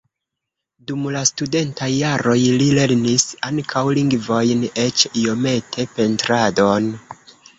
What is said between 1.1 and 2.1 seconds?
la studentaj